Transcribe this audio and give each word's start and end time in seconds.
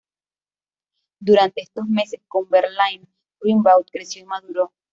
Durante 1.19 1.61
estos 1.61 1.85
meses 1.85 2.21
con 2.27 2.49
Verlaine, 2.49 3.05
Rimbaud 3.39 3.85
creció 3.91 4.23
y 4.23 4.25
maduró. 4.25 4.73